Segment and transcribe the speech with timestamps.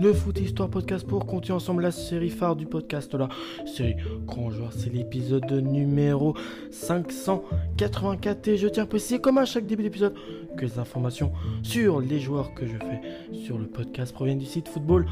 [0.00, 3.30] de Foot Histoire Podcast pour continuer ensemble la série phare du podcast là.
[3.64, 6.34] C'est Grand Joueur, c'est l'épisode numéro
[6.70, 10.14] 584 et je tiens à préciser comme à chaque début d'épisode
[10.58, 13.00] que les informations sur les joueurs que je fais
[13.38, 15.06] sur le podcast proviennent du site Football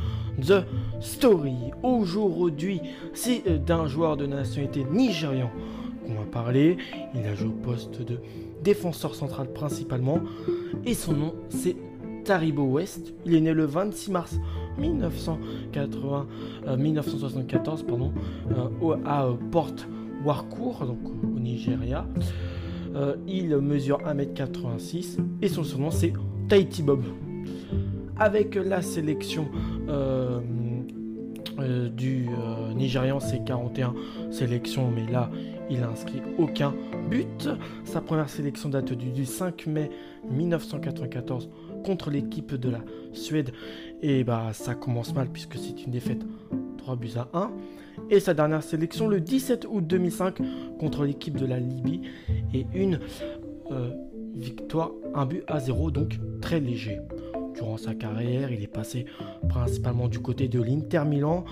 [0.47, 0.67] The
[1.01, 1.55] Story.
[1.83, 2.83] Aujourd'hui,
[3.15, 5.51] c'est d'un joueur de nationalité nigérian
[6.07, 6.77] qu'on va parler.
[7.15, 8.19] Il a joué au poste de
[8.63, 10.21] défenseur central principalement
[10.85, 11.77] et son nom c'est
[12.27, 13.15] Taribo West.
[13.25, 14.39] Il est né le 26 mars
[14.79, 16.27] 1980,
[16.77, 17.95] 1974 euh,
[18.83, 19.75] euh, à euh, Port
[20.25, 22.05] Warcourt, au Nigeria.
[23.29, 26.13] il mesure 1m86 et son surnom c'est
[26.49, 27.05] Tahiti Bob.
[28.19, 29.47] Avec la sélection
[31.97, 32.29] du
[32.75, 33.95] Nigérian, c'est 41
[34.31, 35.31] sélections, mais là
[35.71, 36.75] il n'a inscrit aucun
[37.11, 37.49] but.
[37.85, 39.91] Sa première sélection date du 5 mai
[40.31, 41.49] 1994
[41.87, 42.81] contre l'équipe de la
[43.13, 43.53] Suède.
[44.03, 46.23] Et bah ça commence mal puisque c'est une défaite
[46.79, 47.51] 3 buts à 1.
[48.11, 50.39] Et sa dernière sélection le 17 août 2005
[50.79, 52.03] contre l'équipe de la Libye.
[52.53, 52.99] Et une
[53.71, 53.91] euh,
[54.35, 56.99] victoire, un but à 0, donc très léger.
[57.55, 59.07] Durant sa carrière, il est passé
[59.49, 61.45] principalement du côté de l'Inter Milan.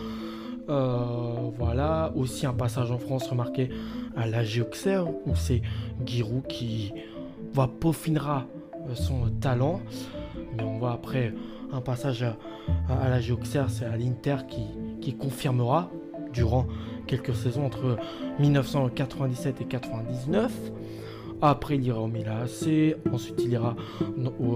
[0.69, 3.69] Euh, voilà, aussi un passage en France remarqué
[4.17, 5.61] à la Auxerre où c'est
[6.05, 6.93] Giroud qui
[7.53, 8.47] va peaufinera
[8.89, 9.81] euh, son talent.
[10.57, 11.33] Mais on voit après
[11.73, 15.91] un passage à, la Géoxer, c'est à l'Inter qui, confirmera
[16.33, 16.67] durant
[17.07, 17.99] quelques saisons entre
[18.39, 20.53] 1997 et 99.
[21.43, 22.97] Après, il ira au Milan AC.
[23.13, 23.77] Ensuite, il ira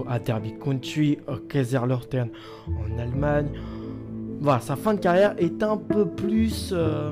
[0.07, 3.49] à Derby Country, au en Allemagne.
[4.41, 7.11] Voilà, sa fin de carrière est un peu plus, euh,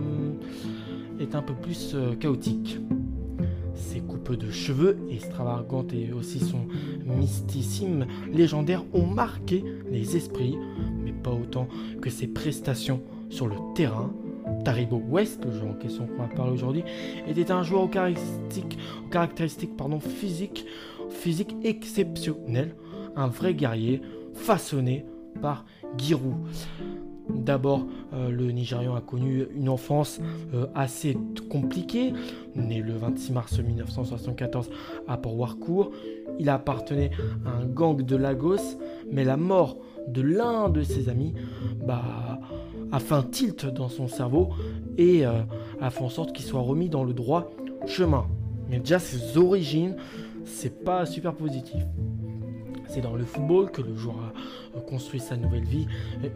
[1.20, 2.80] est un peu plus euh, chaotique
[4.36, 6.68] de cheveux extravagantes et aussi son
[7.06, 10.58] mysticisme légendaire ont marqué les esprits,
[11.04, 11.68] mais pas autant
[12.02, 14.12] que ses prestations sur le terrain.
[14.64, 16.84] Taribo West, le joueur en question qu'on va parler aujourd'hui,
[17.28, 20.66] était un joueur aux caractéristiques, aux caractéristiques pardon, physiques,
[21.10, 22.76] physique exceptionnelles,
[23.16, 24.02] un vrai guerrier
[24.34, 25.06] façonné
[25.42, 25.66] par
[25.98, 26.36] Giroud.
[27.30, 30.20] D'abord, euh, le Nigérian a connu une enfance
[30.54, 31.18] euh, assez
[31.50, 32.14] compliquée.
[32.56, 34.70] Né le 26 mars 1974
[35.08, 35.92] à Port Warcourt,
[36.40, 37.12] il appartenait
[37.46, 38.78] à un gang de Lagos,
[39.12, 39.78] mais la mort
[40.08, 41.34] de l'un de ses amis
[41.86, 42.40] bah,
[42.92, 44.50] a fait un tilt dans son cerveau
[44.98, 45.42] et euh,
[45.82, 47.52] a fait en sorte qu'il soit remis dans le droit
[47.86, 48.26] chemin.
[48.70, 49.96] Mais déjà, ses origines,
[50.46, 51.84] c'est pas super positif.
[52.88, 54.34] C'est dans le football que le joueur
[54.76, 55.88] a construit sa nouvelle vie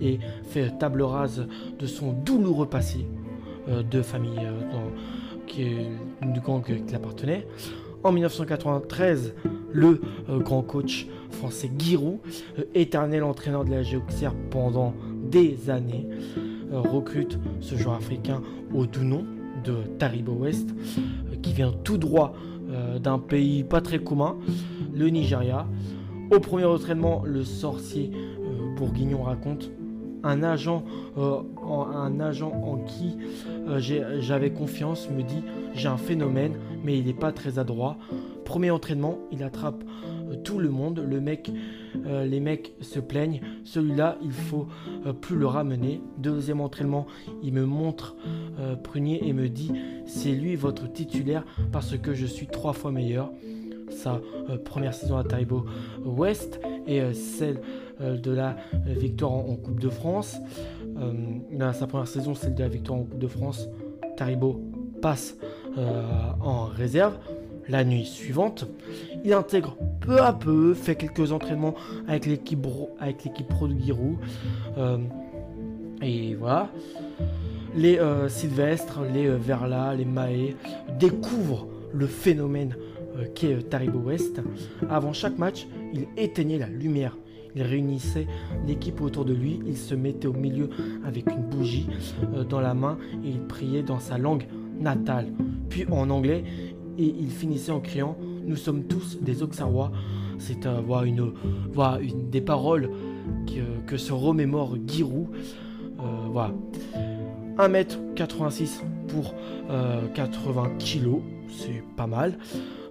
[0.02, 1.48] et fait table rase
[1.80, 3.06] de son douloureux passé
[3.70, 5.90] euh, de famille euh,
[6.22, 7.46] une gang qui appartenait.
[8.04, 9.36] En 1993,
[9.72, 12.20] le euh, grand coach français Giroud,
[12.74, 14.94] éternel entraîneur de la Géoxer pendant
[15.30, 16.08] des années,
[16.72, 18.42] recrute ce joueur africain
[18.74, 19.26] au doux nom
[19.64, 20.70] de Taribo West,
[21.42, 22.34] qui vient tout droit
[23.00, 24.38] d'un pays pas très commun,
[24.94, 25.68] le Nigeria.
[26.32, 29.70] Au premier entraînement, le sorcier euh, bourguignon raconte
[30.24, 30.86] un agent,
[31.18, 33.18] euh, en, un agent en qui
[33.68, 33.80] euh,
[34.22, 35.44] j'avais confiance me dit
[35.74, 36.54] j'ai un phénomène,
[36.86, 37.98] mais il n'est pas très adroit.
[38.46, 39.84] Premier entraînement, il attrape
[40.46, 41.06] tout le monde.
[41.06, 41.52] Le mec,
[42.06, 43.40] les mecs se plaignent.
[43.64, 44.68] Celui-là, il faut
[45.22, 46.02] plus le ramener.
[46.18, 47.08] Deuxième entraînement,
[47.44, 48.18] il me montre
[48.84, 49.72] Prunier et me dit
[50.06, 53.32] c'est lui votre titulaire parce que je suis trois fois meilleur
[53.92, 55.66] sa euh, première saison à Taibo
[56.04, 57.62] West et euh, celle
[58.02, 60.38] euh, de la victoire en, Coupe de France.
[61.74, 63.68] sa première saison, celle de la victoire en Coupe de France,
[64.18, 64.62] Taribo
[65.02, 65.38] passe
[65.78, 67.18] en réserve.
[67.68, 68.68] La nuit suivante,
[69.24, 71.76] il intègre peu à peu, fait quelques entraînements
[72.08, 72.60] avec l'équipe
[73.48, 74.18] pro de Giroud.
[76.02, 76.70] et voilà.
[77.76, 80.56] Les Sylvestres, les Verla, les Maé
[81.00, 82.76] découvrent le phénomène
[83.18, 84.42] euh, qui est Taribo West.
[84.90, 87.18] Avant chaque match, il éteignait la lumière.
[87.56, 88.28] Il réunissait
[88.66, 90.70] l'équipe autour de lui, il se mettait au milieu
[91.06, 91.88] avec une bougie
[92.34, 94.46] euh, dans la main et il priait dans sa langue
[94.80, 95.28] natale,
[95.70, 96.44] puis en anglais,
[96.98, 99.92] et il finissait en criant Nous sommes tous des Auxerrois.
[100.38, 101.34] C'est euh, une,
[102.30, 102.90] des paroles
[103.86, 105.28] que, se remémore Giroud.
[106.32, 106.54] voilà.
[107.58, 109.36] 1m86 pour
[110.16, 111.20] 80 kg,
[111.50, 112.38] c'est pas mal.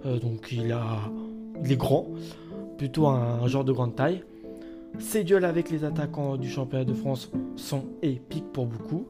[0.05, 0.99] Euh, donc il, a,
[1.63, 2.07] il est grand,
[2.77, 4.23] plutôt un, genre de grande taille.
[4.99, 9.07] Ses duels avec les attaquants du championnat de France sont épiques pour beaucoup.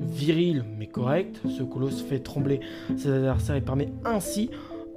[0.00, 2.58] Viril mais correct, ce colosse fait trembler
[2.96, 4.50] ses adversaires et permet ainsi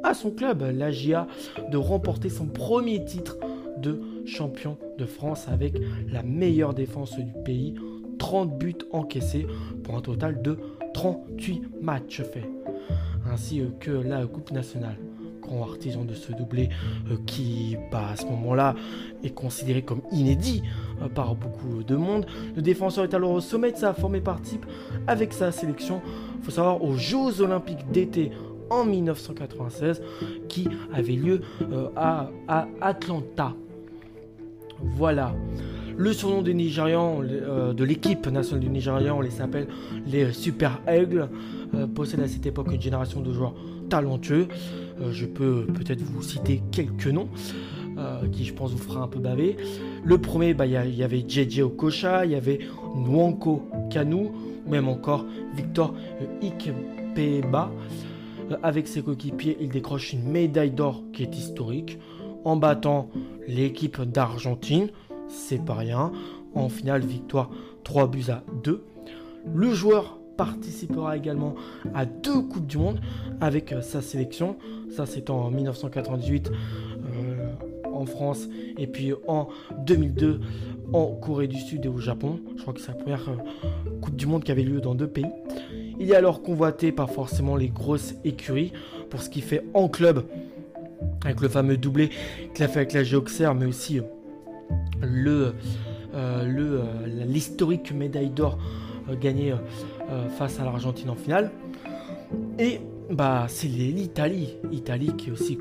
[0.03, 1.27] à son club, l'AGIA,
[1.71, 3.37] de remporter son premier titre
[3.77, 5.79] de champion de France avec
[6.11, 7.75] la meilleure défense du pays,
[8.17, 9.45] 30 buts encaissés
[9.83, 10.57] pour un total de
[10.95, 12.49] 38 matchs faits,
[13.29, 14.97] ainsi que la Coupe nationale
[15.63, 16.69] artisan de ce doublé
[17.09, 18.75] euh, qui, bah, à ce moment-là,
[19.23, 20.63] est considéré comme inédit
[21.01, 22.25] euh, par beaucoup de monde.
[22.55, 24.65] Le défenseur est alors au sommet de sa forme et participe
[25.07, 26.01] avec sa sélection,
[26.39, 28.31] il faut savoir, aux Jeux Olympiques d'été
[28.69, 30.01] en 1996
[30.49, 31.41] qui avait lieu
[31.71, 32.29] euh, à,
[32.81, 33.53] Atlanta.
[34.79, 35.33] Voilà.
[35.97, 39.67] Le surnom des Nigérians, de l'équipe nationale du Nigérian, on les s'appelle
[40.05, 41.27] les Super Aigles,
[41.95, 43.55] possède à cette époque une génération de joueurs
[43.89, 44.47] talentueux.
[45.01, 47.29] Euh, je peux peut-être vous citer quelques noms.
[47.97, 49.57] Euh, qui je pense vous fera un peu baver.
[50.03, 52.59] Le premier, bah, il y, avait JJ Okocha, il y avait
[52.95, 54.27] Nwanko Kanu,
[54.67, 55.95] même encore Victor
[56.43, 57.71] Ikpeba.
[58.51, 61.97] Euh, avec ses coéquipiers, il décroche une médaille d'or qui est historique
[62.45, 63.09] en battant
[63.47, 64.89] l'équipe d'Argentine,
[65.29, 66.11] c'est pas rien.
[66.55, 67.49] En finale, victoire
[67.83, 68.83] 3 buts à 2.
[69.53, 71.55] Le joueur participera également
[71.93, 73.01] à deux Coupes du Monde
[73.41, 74.55] avec euh, sa sélection.
[74.89, 77.53] Ça, c'est en 1998 euh,
[77.91, 78.47] en France
[78.77, 79.49] et puis en
[79.85, 80.39] 2002
[80.93, 82.39] en Corée du Sud et au Japon.
[82.55, 85.07] Je crois que c'est la première euh, Coupe du Monde qui avait lieu dans deux
[85.07, 85.25] pays.
[85.99, 88.71] Il est alors convoité par forcément les grosses écuries
[89.09, 90.25] pour ce qu'il fait en club
[91.25, 92.09] avec le fameux doublé
[92.53, 93.99] qu'il a fait avec la Géoxer, mais aussi
[95.01, 95.53] le
[97.25, 98.57] l'historique médaille d'or
[99.15, 99.53] gagnée
[100.09, 101.51] euh, face à l'Argentine en finale.
[102.59, 102.79] Et
[103.11, 104.55] bah, c'est l'Italie.
[104.71, 105.59] Italie qui est aussi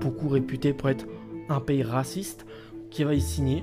[0.00, 1.06] beaucoup réputée pour être
[1.48, 2.46] un pays raciste
[2.90, 3.62] qui va y signer.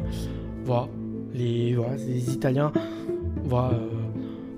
[0.64, 0.88] Voilà,
[1.34, 1.78] les,
[2.08, 2.72] les Italiens,
[3.52, 3.70] euh,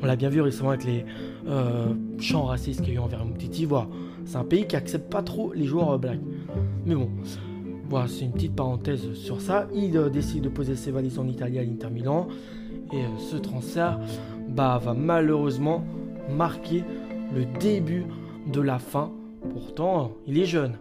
[0.02, 1.06] on l'a bien vu récemment avec les
[1.48, 3.68] euh, chants racistes qu'il y a eu envers Moutiti.
[4.26, 6.20] C'est un pays qui accepte pas trop les joueurs blacks.
[6.86, 7.10] Mais bon,
[7.90, 9.68] voilà, c'est une petite parenthèse sur ça.
[9.74, 12.28] Il décide de poser ses valises en Italie à l'Inter Milan.
[12.92, 14.00] Et ce transfert
[14.50, 15.84] bah, va malheureusement
[16.30, 16.84] marquer
[17.34, 18.06] le début
[18.52, 19.12] de la fin.
[19.54, 20.78] Pourtant, il est jeune.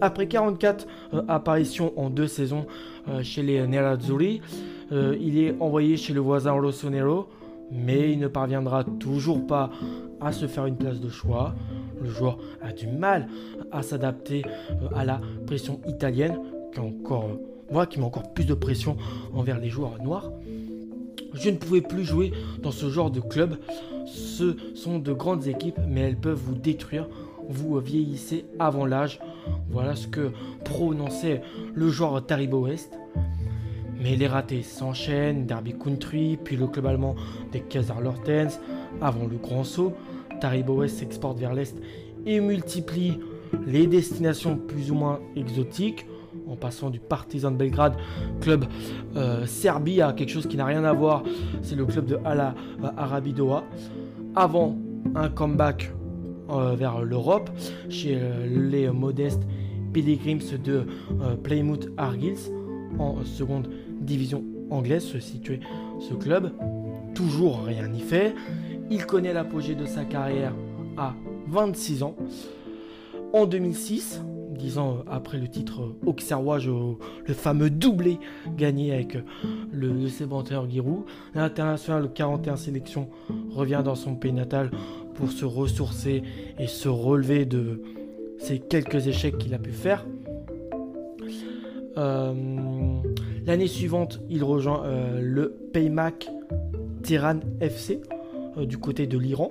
[0.00, 2.66] Après 44 euh, apparitions en deux saisons
[3.08, 4.40] euh, chez les Nerazzurri,
[4.92, 7.28] euh, il est envoyé chez le voisin Rossonero,
[7.70, 9.70] mais il ne parviendra toujours pas
[10.20, 11.54] à se faire une place de choix.
[12.00, 13.28] Le joueur a du mal
[13.70, 14.42] à s'adapter
[14.94, 16.38] à la pression italienne,
[16.72, 17.38] qui, encore,
[17.88, 18.96] qui met encore plus de pression
[19.34, 20.30] envers les joueurs noirs.
[21.34, 22.32] Je ne pouvais plus jouer
[22.62, 23.56] dans ce genre de club.
[24.06, 27.06] Ce sont de grandes équipes, mais elles peuvent vous détruire.
[27.48, 29.20] Vous vieillissez avant l'âge.
[29.70, 30.30] Voilà ce que
[30.64, 31.42] prononçait
[31.74, 32.98] le joueur Taribo West.
[34.02, 37.16] Mais les ratés s'enchaînent, Derby Country, puis le club allemand
[37.52, 38.58] des Kaiserlautens,
[39.00, 39.92] avant le grand saut.
[40.40, 41.76] Taribo s'exporte vers l'Est
[42.26, 43.18] et multiplie
[43.66, 46.06] les destinations plus ou moins exotiques
[46.48, 47.94] en passant du Partizan de Belgrade,
[48.40, 48.64] club
[49.16, 51.22] euh, Serbie, à quelque chose qui n'a rien à voir.
[51.62, 53.64] C'est le club de Ala euh, Arabidoa.
[54.34, 54.76] Avant
[55.14, 55.92] un comeback
[56.50, 57.50] euh, vers l'Europe,
[57.88, 59.42] chez les modestes
[59.92, 60.86] Pilgrims de
[61.42, 62.36] Plymouth Argyle,
[62.98, 63.68] en seconde
[64.00, 65.60] division anglaise, se situait
[65.98, 66.52] ce club.
[67.14, 68.34] Toujours rien n'y fait.
[68.90, 70.52] Il connaît l'apogée de sa carrière
[70.96, 71.14] à
[71.46, 72.16] 26 ans.
[73.32, 74.20] En 2006,
[74.50, 78.18] dix ans après le titre auxerrois, le fameux doublé
[78.56, 79.14] gagné avec
[79.72, 81.04] le, le Sébanteur Giroud.
[81.34, 83.08] L'international 41 sélection
[83.50, 84.72] revient dans son pays natal
[85.14, 86.24] pour se ressourcer
[86.58, 87.82] et se relever de
[88.38, 90.04] ces quelques échecs qu'il a pu faire.
[91.96, 92.32] Euh,
[93.46, 96.28] l'année suivante, il rejoint euh, le Paymac
[97.02, 98.00] Tiran FC
[98.66, 99.50] du côté de l'Iran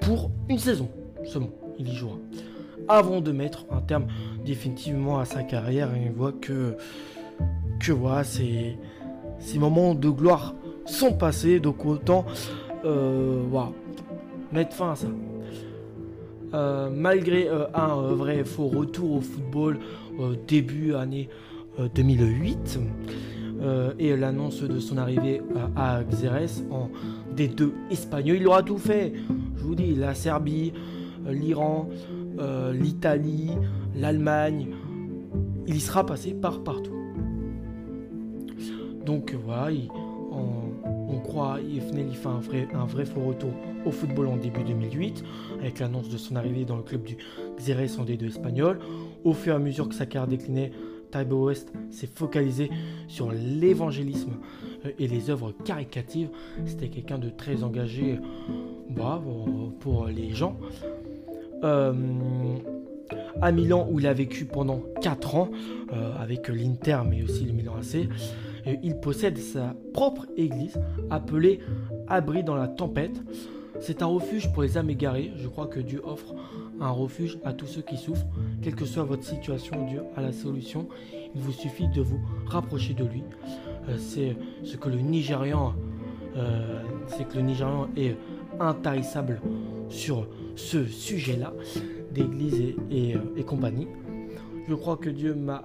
[0.00, 0.88] pour une saison
[1.24, 1.50] seulement.
[1.78, 2.18] Il y jouera
[2.88, 4.06] avant de mettre un terme
[4.44, 5.94] définitivement à sa carrière.
[5.94, 6.76] Et on voit que,
[7.80, 8.76] que voilà, ces,
[9.56, 11.60] moments de gloire sont passés.
[11.60, 12.24] Donc autant
[12.84, 13.42] euh,
[14.52, 15.08] mettre fin à ça.
[16.54, 19.78] Euh, malgré euh, un vrai faux retour au football
[20.46, 21.30] début année
[21.94, 22.78] 2008
[23.98, 25.40] et l'annonce de son arrivée
[25.74, 26.90] à Xerès en
[27.36, 29.12] D2 espagnol, il aura tout fait.
[29.56, 30.72] Je vous dis, la Serbie,
[31.26, 31.88] l'Iran,
[32.38, 33.50] euh, l'Italie,
[33.96, 34.68] l'Allemagne.
[35.66, 36.90] Il y sera passé par partout.
[39.04, 39.74] Donc voilà,
[40.30, 43.52] on, croit il fait un vrai, un vrai faux retour
[43.84, 45.22] au football en début 2008,
[45.60, 47.16] avec l'annonce de son arrivée dans le club du
[47.58, 48.78] Xerès en D2 espagnol.
[49.24, 50.72] Au fur et à mesure que sa carrière déclinait,
[51.12, 52.70] Taibo West s'est focalisé
[53.06, 54.32] sur l'évangélisme
[54.84, 56.30] euh, et les œuvres caricatives.
[56.66, 58.18] C'était quelqu'un de très engagé
[58.90, 59.22] bah,
[59.78, 60.56] pour les gens.
[61.62, 61.92] Euh,
[63.40, 65.50] à Milan où il a vécu pendant 4 ans
[66.18, 68.08] avec l'Inter mais aussi le Milan AC.
[68.82, 71.60] il possède sa propre église appelée
[72.08, 73.20] Abri dans la tempête.
[73.80, 75.32] C'est un refuge pour les âmes égarées.
[75.36, 76.34] Je crois que Dieu offre
[76.80, 78.26] un refuge à tous ceux qui souffrent.
[78.62, 80.88] Quelle que soit votre situation, Dieu a la solution.
[81.34, 83.22] Il vous suffit de vous rapprocher de lui.
[83.88, 85.74] Euh, c'est ce que le Nigérian,
[86.36, 88.16] euh, c'est que le Nigérian est
[88.60, 89.40] intarissable
[89.88, 91.52] sur ce sujet-là
[92.12, 93.88] d'église et, euh, et, compagnie.
[94.68, 95.64] Je crois que Dieu m'a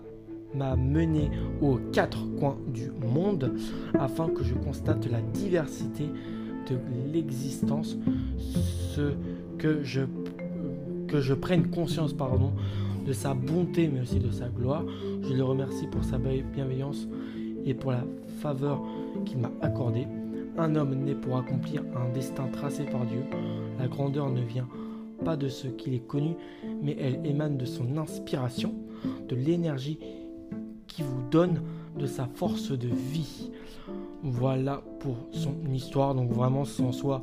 [0.54, 1.30] m'a mené
[1.62, 3.54] aux quatre coins du monde
[4.00, 6.10] afin que je constate la diversité
[7.12, 7.98] l'existence,
[8.96, 9.14] ce
[9.58, 10.02] que je
[11.08, 12.52] que je prenne conscience pardon,
[13.06, 14.84] de sa bonté, mais aussi de sa gloire.
[15.24, 17.08] Je le remercie pour sa bienveillance
[17.66, 18.04] et pour la
[18.42, 18.82] faveur
[19.26, 20.06] qu'il m'a accordée.
[20.58, 23.24] Un homme né pour accomplir un destin tracé par Dieu.
[23.80, 24.68] La grandeur ne vient
[25.24, 26.36] pas de ce qu'il est connu,
[26.82, 28.74] mais elle émane de son inspiration,
[29.30, 30.00] de l'énergie
[30.88, 31.62] qui vous donne
[31.98, 33.52] de sa force de vie.
[34.24, 36.16] Voilà pour son histoire.
[36.16, 37.22] Donc vraiment, sans soi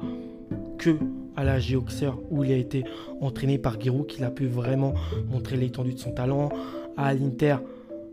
[0.78, 0.96] que
[1.36, 2.84] à la Géoxer où il a été
[3.20, 4.94] entraîné par Giroud qu'il a pu vraiment
[5.28, 6.50] montrer l'étendue de son talent.
[6.96, 7.56] À l'Inter,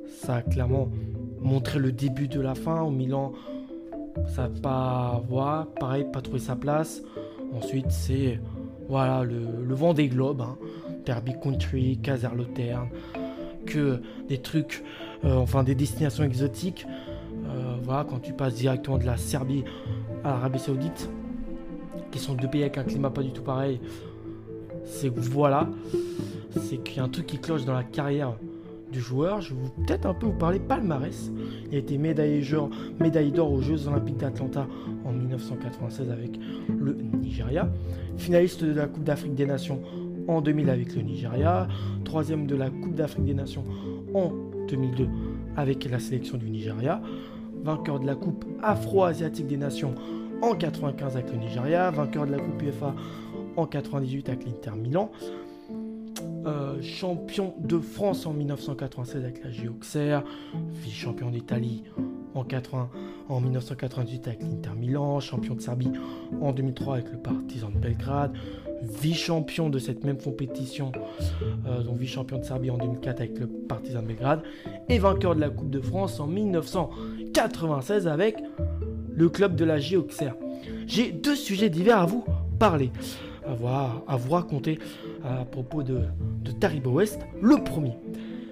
[0.08, 0.90] ça a clairement
[1.40, 2.82] montré le début de la fin.
[2.82, 3.34] Au Milan,
[4.28, 7.04] ça n'a pas, voilà, pareil, pas trouvé sa place.
[7.54, 8.40] Ensuite, c'est
[8.88, 10.58] voilà le, vent des globes, hein.
[11.06, 12.90] Derby Country, Kaiserslautern,
[13.66, 14.84] que des trucs,
[15.24, 16.86] euh, enfin des destinations exotiques.
[17.84, 19.64] Voilà, quand tu passes directement de la Serbie
[20.24, 21.10] à l'Arabie Saoudite,
[22.12, 23.80] qui sont deux pays avec un climat pas du tout pareil,
[24.86, 25.70] c'est voilà,
[26.60, 28.36] c'est qu'il y a un truc qui cloche dans la carrière
[28.92, 29.42] du joueur.
[29.42, 31.32] Je vais peut-être un peu vous parler palmarès.
[31.70, 32.44] Il a été médaillé
[33.00, 34.68] médaille d'or aux Jeux Olympiques d'Atlanta
[35.06, 37.70] en 1996 avec le Nigeria,
[38.18, 39.82] finaliste de la Coupe d'Afrique des Nations
[40.28, 41.68] en 2000 avec le Nigeria,
[42.04, 43.64] troisième de la Coupe d'Afrique des Nations
[44.14, 44.32] en
[44.68, 45.08] 2002
[45.56, 47.02] avec la sélection du Nigeria,
[47.64, 49.96] vainqueur de la Coupe Afro-Asiatique des Nations
[50.42, 52.96] en 95 avec le Nigeria, vainqueur de la Coupe UEFA
[53.56, 55.12] en 98 avec l'Inter Milan,
[56.46, 60.20] euh, champion de France en 1996 avec la Géoxer,
[60.74, 61.84] vice-champion d'Italie
[62.34, 62.90] en, 80,
[63.30, 65.92] en 1998 avec l'Inter Milan, champion de Serbie
[66.42, 68.34] en 2003 avec le Partizan de Belgrade,
[68.82, 70.92] vice-champion de cette même compétition,
[71.68, 74.44] euh, donc vice-champion de Serbie en 2004 avec le Partizan de Belgrade,
[74.90, 78.38] et vainqueur de la Coupe de France en 1996 avec
[79.14, 80.32] le club de la Géoxer.
[80.88, 82.24] J'ai deux sujets divers à vous
[82.60, 82.92] parler,
[83.46, 84.80] à, voir, à vous raconter
[85.24, 86.02] à propos de,
[86.44, 87.20] de Taribo West.
[87.42, 87.94] Le premier,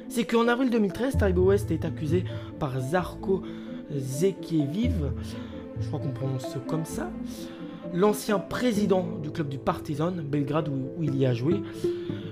[0.09, 2.23] c'est qu'en avril 2013, Taribo West est accusé
[2.59, 3.43] par Zarko
[3.91, 5.11] Zekieviv,
[5.79, 7.09] je crois qu'on prononce comme ça,
[7.93, 11.55] l'ancien président du club du Partizan, Belgrade, où, il y a joué,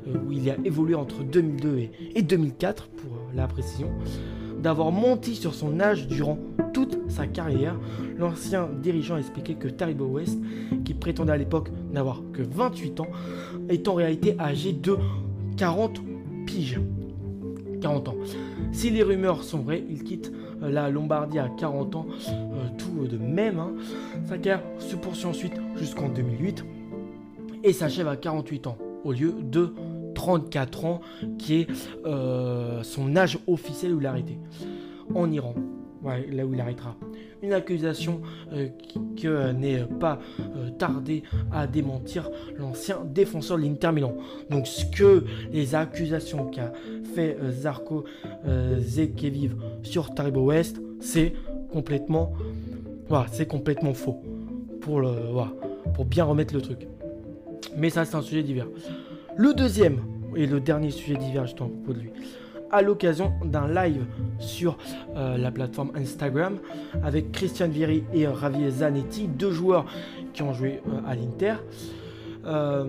[0.08, 3.90] euh, où il y a évolué entre 2002 et, et 2004, pour la précision,
[4.62, 6.40] d'avoir menti sur son âge durant
[6.74, 7.80] toute sa carrière.
[8.18, 10.40] L'ancien dirigeant a expliqué que Taribo West,
[10.86, 13.08] qui prétendait à l'époque n'avoir que 28 ans,
[13.70, 14.98] est en réalité âgé de
[15.58, 16.02] 40
[16.46, 16.80] piges.
[17.82, 18.16] 40 ans.
[18.72, 23.08] Si les rumeurs sont vraies, il quitte euh, la Lombardie à 40 ans, euh, tout
[23.08, 23.60] de même.
[23.60, 23.74] Hein.
[24.26, 26.66] Sa carrière se poursuit ensuite jusqu'en 2008
[27.64, 29.74] et s'achève à 48 ans au lieu de
[30.16, 31.02] 34 ans
[31.38, 31.68] qui est
[32.06, 34.38] euh, son âge officiel où il a arrêté.
[35.16, 35.56] En Iran,
[36.32, 36.96] là où il arrêtera.
[37.44, 38.22] Une accusation
[38.54, 38.68] euh,
[39.16, 44.16] qui, n'est pas euh, tardé à démentir l'ancien défenseur de l'Inter Milan.
[44.50, 46.72] Donc ce que les accusations qu'a
[47.16, 48.06] fait euh, Zarko
[48.80, 51.34] Zekeviv sur Taribo West, c'est
[51.72, 52.34] complètement,
[53.10, 54.22] voilà, c'est complètement faux.
[54.82, 55.12] Pour, le,
[55.94, 56.88] pour bien remettre le truc.
[57.76, 58.68] Mais ça, c'est un sujet divers.
[59.36, 60.00] Le deuxième
[60.36, 62.12] et le dernier sujet divers, je t'en propos de lui
[62.72, 64.06] à l'occasion d'un live
[64.40, 64.78] sur
[65.16, 66.58] euh, la plateforme Instagram
[67.04, 69.86] avec Christian Vieri et Javier Zanetti, deux joueurs
[70.34, 71.56] qui ont joué euh, à l'Inter.
[72.46, 72.86] Euh,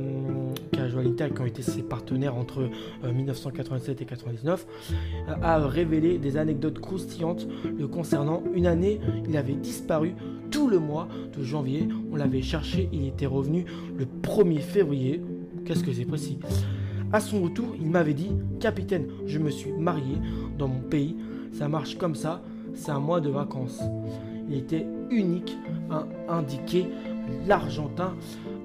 [0.73, 2.68] qui a joué à l'Inter qui ont été ses partenaires entre
[3.02, 4.66] 1987 et 99,
[5.42, 8.44] a révélé des anecdotes croustillantes le concernant.
[8.54, 10.14] Une année, il avait disparu
[10.52, 11.88] tout le mois de janvier.
[12.12, 13.64] On l'avait cherché, il était revenu
[13.97, 15.20] le 1er février.
[15.64, 16.38] Qu'est-ce que c'est précis?
[17.12, 20.16] À son retour, il m'avait dit Capitaine, je me suis marié
[20.58, 21.16] dans mon pays.
[21.52, 22.42] Ça marche comme ça,
[22.74, 23.80] c'est un mois de vacances.
[24.48, 25.56] Il était unique
[25.90, 26.86] à indiquer
[27.46, 28.14] l'Argentin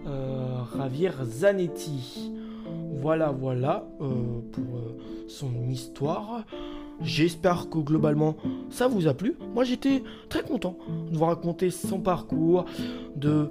[0.08, 2.32] euh, Javier Zanetti.
[3.02, 4.98] Voilà, voilà euh, pour euh,
[5.28, 6.44] son histoire.
[7.02, 8.36] J'espère que globalement
[8.70, 9.36] ça vous a plu.
[9.54, 10.78] Moi j'étais très content
[11.12, 12.66] de vous raconter son parcours,
[13.16, 13.50] de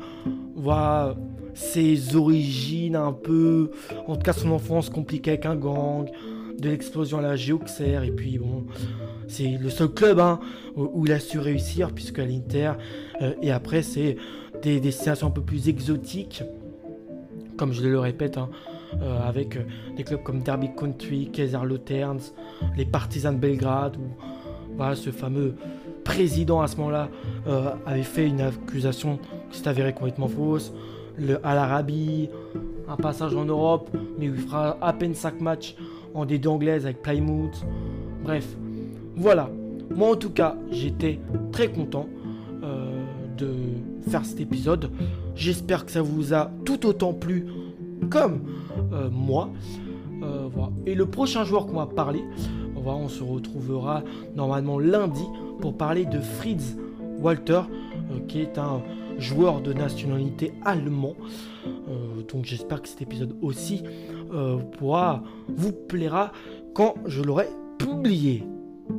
[0.54, 1.16] voir
[1.54, 3.70] ses origines un peu,
[4.06, 6.10] en tout cas son enfance compliquée avec un gang,
[6.58, 8.64] de l'explosion à la Géoxer, et puis bon,
[9.26, 10.38] c'est le seul club hein,
[10.76, 12.72] où, il a su réussir, puisque à l'Inter,
[13.20, 14.16] euh, et après c'est
[14.62, 16.42] des destinations un peu plus exotiques,
[17.56, 18.48] comme je le répète, hein,
[19.00, 19.58] euh, avec
[19.96, 22.18] des clubs comme Derby Country, Kaiserslautern,
[22.76, 24.22] les Partisans de Belgrade, où
[24.76, 25.54] voilà, ce fameux
[26.04, 27.08] président à ce moment-là
[27.46, 29.18] euh, avait fait une accusation
[29.50, 30.72] qui s'est avérée complètement fausse.
[31.18, 32.28] Le, à l'Arabie,
[32.88, 35.76] un passage en Europe, mais il fera à peine 5 matchs
[36.14, 37.64] en D2 anglaise avec Plymouth.
[38.24, 38.56] Bref,
[39.16, 39.50] voilà.
[39.94, 41.20] Moi en tout cas, j'étais
[41.52, 42.06] très content
[42.62, 43.02] euh,
[43.36, 43.50] de
[44.08, 44.90] faire cet épisode.
[45.34, 47.46] J'espère que ça vous a tout autant plu
[48.10, 48.40] comme
[48.92, 49.50] euh, moi.
[50.20, 50.70] voilà.
[50.86, 52.24] Et le prochain joueur qu'on va parler,
[52.90, 54.02] on se retrouvera
[54.34, 55.24] normalement lundi
[55.60, 56.76] pour parler de Fritz
[57.20, 57.62] Walter,
[58.10, 58.82] euh, qui est un
[59.22, 61.14] joueur de nationalité allemand.
[61.66, 63.82] Euh, donc j'espère que cet épisode aussi
[64.32, 66.32] euh, pourra vous plaira
[66.74, 67.48] quand je l'aurai
[67.78, 68.44] publié.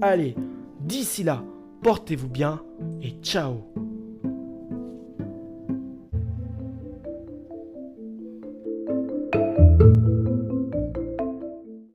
[0.01, 0.35] Allez,
[0.79, 1.43] d'ici là,
[1.81, 2.61] portez-vous bien
[3.01, 3.65] et ciao